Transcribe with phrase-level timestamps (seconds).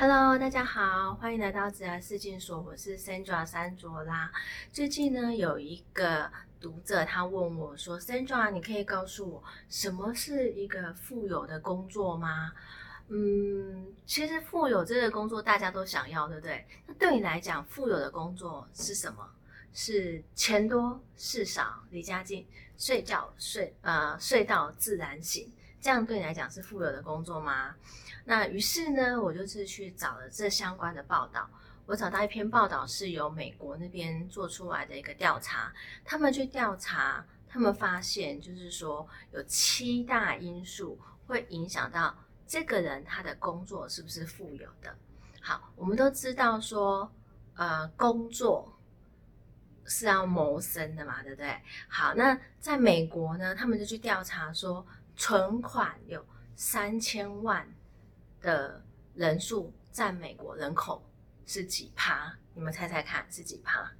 [0.00, 4.32] Hello，大家好，欢迎来到自然视镜所，我是 Sandra 山卓拉。
[4.72, 12.50] 最近呢，有一个读者他问我说：“Sandra，你可以告诉我什么是一个富有的工作吗？”
[13.12, 16.66] 嗯，其实富有这个工作大家都想要，对不对？
[16.86, 19.28] 那对你来讲，富有的工作是什么？
[19.74, 22.46] 是钱多事少离家近，
[22.78, 27.74] 睡觉睡呃睡到自然醒，这样对你来讲是富有的工作吗？
[28.24, 31.48] 那于是呢，我就是去找了这相关的报道。
[31.86, 35.72] 我找到一篇报道是由美国那边做出来的一个调查，
[36.04, 42.14] 他们去调查，他们发现就是说有七大因素会影响到
[42.46, 44.94] 这个人他的工作是不是富有的。
[45.40, 47.10] 好，我们都知道说，
[47.56, 48.78] 呃，工作
[49.86, 51.60] 是要谋生的嘛，对不对？
[51.88, 54.86] 好，那在美国呢，他们就去调查说，
[55.20, 57.68] 存款有三千万。
[58.42, 58.82] 的
[59.14, 61.06] 人数占美国人口
[61.44, 62.34] 是几趴？
[62.54, 63.92] 你们猜猜看是几趴？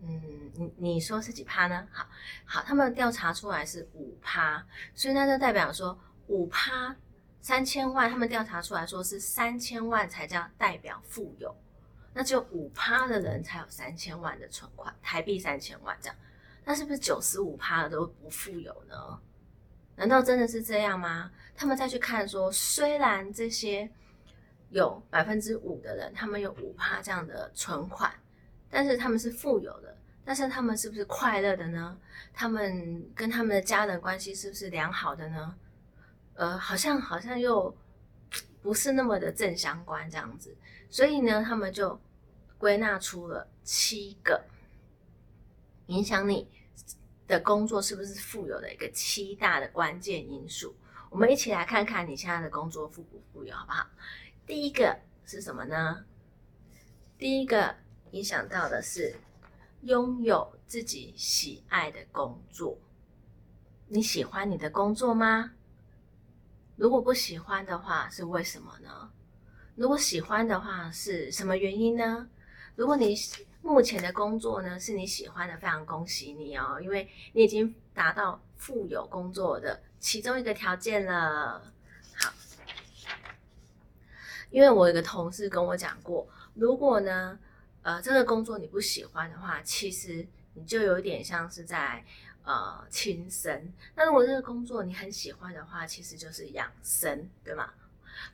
[0.00, 1.86] 嗯，你你说是几趴呢？
[1.92, 2.08] 好
[2.46, 6.96] 好，他们调查出来是五趴，所以那就代表说五趴
[7.42, 11.54] 三千万，他们调查出来说是三千万才叫代表富有，
[12.14, 16.16] 那就五趴的人才有三千万的存款，台币三千万这样，
[16.64, 19.20] 那是不是九十五趴的都不富有呢？
[20.00, 21.30] 难道真的是这样吗？
[21.54, 23.86] 他们再去看说，虽然这些
[24.70, 28.10] 有百分之五的人，他们有五趴这样的存款，
[28.70, 31.98] 但是他们是富有的，但是他们是不是快乐的呢？
[32.32, 35.54] 他们跟他们的家人关系是不是良好的呢？
[36.32, 37.76] 呃，好像好像又
[38.62, 40.56] 不是那么的正相关这样子，
[40.88, 42.00] 所以呢，他们就
[42.56, 44.42] 归纳出了七个
[45.88, 46.48] 影响你。
[47.30, 50.74] 的工作是不是富有的一个七大的关键因素？
[51.08, 53.86] 我们一起来看看你现在的工作富不富有，好不好？
[54.44, 56.04] 第一个是什么呢？
[57.16, 57.76] 第一个
[58.10, 59.14] 影响到的是
[59.82, 62.76] 拥有自己喜爱的工作。
[63.86, 65.52] 你喜欢你的工作吗？
[66.76, 69.10] 如果不喜欢的话，是为什么呢？
[69.76, 72.28] 如果喜欢的话，是什么原因呢？
[72.74, 81.62] 如果你喜目前的工作呢是你喜欢的，非常恭喜你哦，因为你已经达到富有工作的其中一个条件了。
[82.16, 82.32] 好，
[84.50, 87.38] 因为我有个同事跟我讲过，如果呢，
[87.82, 92.04] 呃，这个工作你不喜欢的话，其实你就有点像是在
[92.44, 93.72] 呃轻生。
[93.94, 97.72] 那如果这个工作你很喜欢的话，其实就是养生，对吗？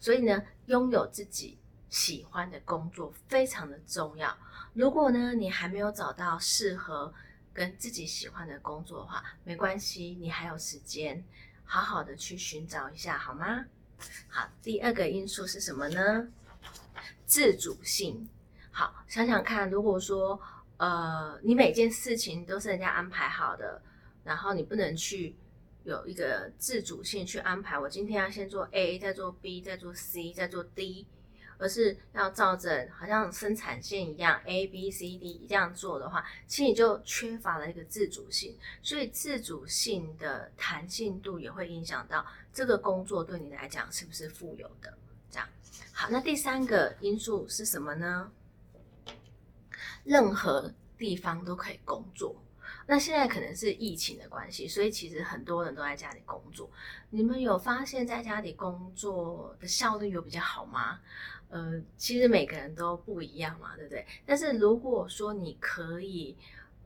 [0.00, 1.58] 所以呢，拥有自己。
[1.88, 4.36] 喜欢的工作非常的重要。
[4.76, 7.10] 如果呢，你还没有找到适合
[7.54, 11.24] 跟自己喜欢的工作的话，没关系，你还有时间，
[11.64, 13.64] 好好的去寻找一下，好吗？
[14.28, 16.28] 好，第二个因素是什么呢？
[17.24, 18.28] 自主性。
[18.70, 20.38] 好，想想看，如果说
[20.76, 23.80] 呃，你每件事情都是人家安排好的，
[24.24, 25.34] 然后你不能去
[25.84, 31.06] 有一个自主性去安排，我今天要先做 A，再做 B，再做 C，再做 D。
[31.58, 44.96] 而是要照着好像生产线一样 A B C D 这样做的话，其实你就缺乏了一个自主性，所以自主性的弹性度也会影响到这个工作对你来讲是不是富有的。
[45.30, 45.48] 这样
[45.92, 48.30] 好，那第三个因素是什么呢？
[50.04, 52.36] 任何地方都可以工作。
[52.86, 56.70] 那现在可能是疫情的关系，所以其实很多人都在家里工作。
[57.10, 61.00] 你们有发现在家里工作的效率有比较好吗？
[61.48, 64.06] 呃，其实每个人都不一样嘛，对不对？
[64.24, 66.36] 但是如果说你可以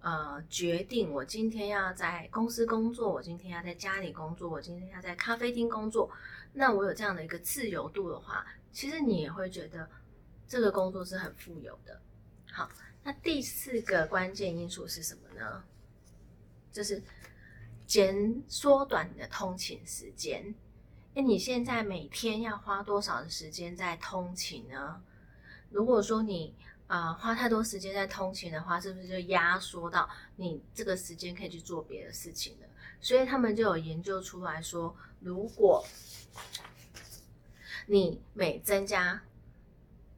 [0.01, 6.11] 呃决定，我今天要在公司工作，我今天要在家里工作，我今天要在咖啡厅工作，
[6.53, 9.89] 那我有这样的一个自由度的话，其实你也会觉得
[10.47, 12.01] 这个工作是很富有的。
[12.51, 12.71] 好，
[13.03, 15.63] 那第四个关键因素是什么呢？
[16.73, 17.03] 就是
[17.87, 20.55] 减缩短你的通勤时间。
[21.15, 25.03] 哎，你现在每天要花多少的时间在通勤呢？
[25.71, 26.55] 如果说你
[26.87, 32.67] 啊花太多时间在通勤的话，是不是就压缩到你这个时间可以去做别的事情了？
[33.01, 35.85] 所以他们就有研究出来说，如果
[37.87, 39.21] 你每增加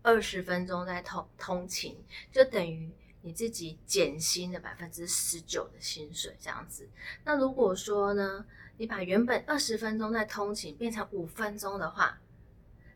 [0.03, 1.97] 二十分钟在通通勤，
[2.31, 2.91] 就等于。
[3.23, 6.89] 你自己减薪的百分之十九的薪水这样子，
[7.25, 8.45] 那如果说呢，
[8.77, 12.21] 你把原本二十分钟在通勤变成五分钟的话，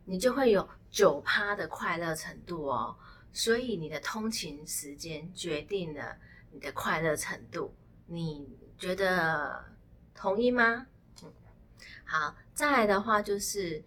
[0.05, 2.95] 你就会有九趴的快乐程度哦。
[3.33, 6.17] 所以你的通勤时间决定了
[6.51, 7.73] 你的快乐程度，
[8.05, 9.63] 你觉得
[10.13, 10.87] 同意吗？
[11.23, 11.31] 嗯，
[12.03, 13.83] 好，再来的话就是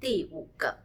[0.00, 0.78] 第五个。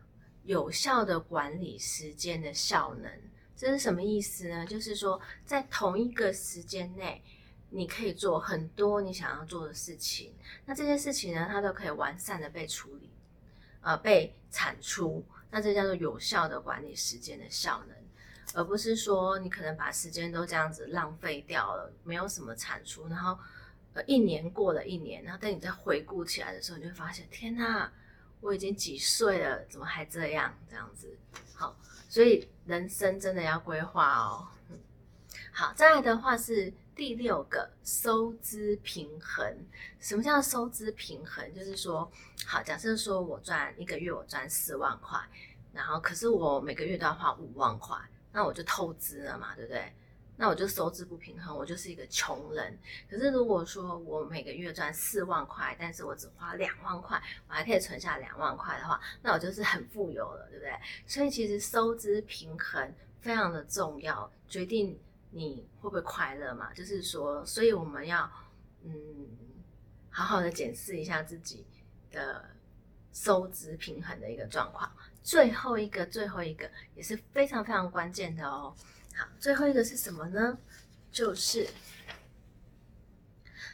[0.46, 3.12] 有效的管理时间的效能。
[3.60, 4.66] 这是什么意思呢？
[4.66, 7.22] 就是说，在同一个时间内，
[7.70, 10.34] 你可以做很多你想要做的事情。
[10.64, 13.10] 那这些事情呢，它都可以完善的被处理，
[13.82, 15.26] 呃，被产出。
[15.52, 17.98] 那这叫做有效的管理时间的效能，
[18.54, 23.10] 而不是说你可能把时间都这样子浪费掉了，没有什么产出。
[23.10, 23.38] 然后，
[23.92, 27.92] 呃，一年过了一年，然后等你再回顾起来的时候，你就发现，天哪，
[28.42, 30.54] 我已经几岁了，怎么还这样？
[30.70, 31.18] 这样子，
[31.54, 31.76] 好。
[32.08, 34.48] 所以人生真的要规划哦。
[35.52, 39.46] 好，再来的话是第六个收支平衡。
[40.00, 41.54] 什么叫收支平衡？
[41.54, 42.12] 就是说，
[42.48, 45.20] 好，假设说我赚一个月我赚四万块，
[45.72, 47.96] 然后可是我每个月都要花五万块，
[48.32, 49.94] 那我就透支了嘛，对不对？
[50.42, 52.80] 那我就收支不平衡，我就是一个穷人。
[53.10, 60.74] 可是如果说我每个月赚四万块，但是我只花两万块，我还可以存下两万块的话，那我就是很富有了，对不对？
[61.06, 64.98] 所以其实收支平衡非常的重要，决定
[65.30, 66.74] 你会不会快乐嘛。
[66.74, 68.32] 就是说，所以我们要
[68.86, 68.94] 嗯
[70.10, 71.66] 好好的检视一下自己
[72.10, 72.50] 的
[73.12, 74.90] 收支平衡的一个状况。
[75.22, 78.74] 最后一个，最后一个也是非常非常关键的哦。
[79.20, 80.58] 好，最后一个是什么呢？
[81.12, 81.68] 就是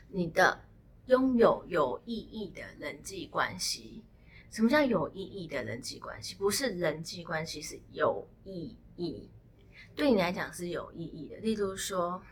[0.09, 0.59] 你的
[1.05, 4.03] 拥有有意义的人际关系。
[4.49, 6.33] 什么叫有意义的人际关系？
[6.33, 9.29] 不是人际关系是有意义，
[9.95, 11.35] 对你来讲是有意义的。
[11.37, 12.23] 例如说，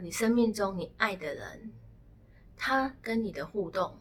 [0.00, 1.70] 你生命中你爱的人，
[2.56, 4.00] 他跟你的互动。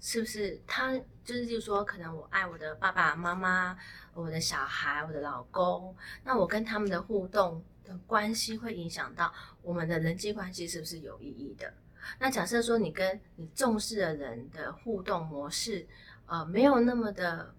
[0.00, 3.76] 是不是他就是，就是说，可能我爱我的爸爸妈妈、
[4.14, 9.32] 我的小孩、我的老公，那我跟他们的互动的关系会影响到
[9.62, 11.72] 我们的人际关系是不是有意义的？
[12.20, 15.84] 那假设说你跟你重视的人的互动模式，
[16.26, 17.52] 呃，没有那么的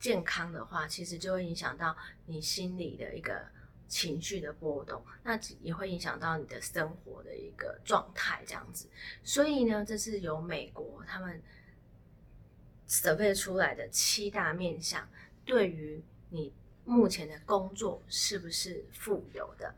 [0.00, 3.46] 健康的话，其实就会影响到你心里的一个
[3.88, 8.86] 情绪的波动，那也会影响到你的生活的一个状态，这样子。
[9.22, 11.42] 所以呢，这是由美国他们。
[12.88, 15.08] 准备出来的七大面相，
[15.44, 16.00] 对于
[16.30, 16.54] 你
[16.84, 19.74] 目前的工作是不是富有的？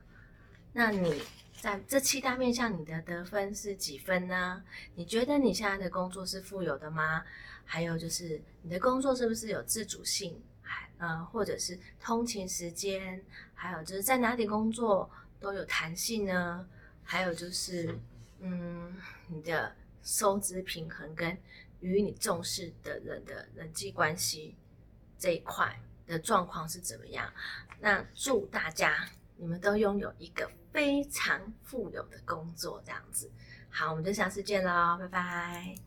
[0.74, 1.22] 那你
[1.58, 4.62] 在这七大面相，你的得分是几分呢？
[4.94, 7.24] 你觉得你现在的工作是富有的吗？
[7.64, 10.38] 还有就是你的工作是不是有自主性？
[10.68, 13.24] 还呃，或者是通勤时间？
[13.54, 15.10] 还有就是在哪里工作
[15.40, 16.68] 都有弹性呢？
[17.02, 17.98] 还有就是，
[18.40, 18.94] 嗯，
[19.28, 21.36] 你的收支平衡跟。
[21.80, 24.56] 与你重视的人的人际关系
[25.16, 27.32] 这一块的状况是怎么样？
[27.78, 33.30] 那祝大家你们都拥有一个非常富有的工作，这样子。
[33.70, 35.78] 好，我们就下次见喽，拜拜。